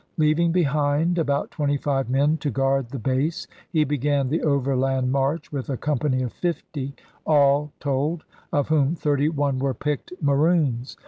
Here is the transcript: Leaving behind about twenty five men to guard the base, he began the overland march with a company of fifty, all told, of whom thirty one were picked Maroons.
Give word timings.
Leaving 0.17 0.51
behind 0.51 1.19
about 1.19 1.51
twenty 1.51 1.77
five 1.77 2.09
men 2.09 2.35
to 2.35 2.49
guard 2.49 2.89
the 2.89 2.97
base, 2.97 3.45
he 3.69 3.83
began 3.83 4.29
the 4.29 4.41
overland 4.41 5.11
march 5.11 5.51
with 5.51 5.69
a 5.69 5.77
company 5.77 6.23
of 6.23 6.33
fifty, 6.33 6.95
all 7.23 7.71
told, 7.79 8.23
of 8.51 8.69
whom 8.69 8.95
thirty 8.95 9.29
one 9.29 9.59
were 9.59 9.75
picked 9.75 10.11
Maroons. 10.19 10.97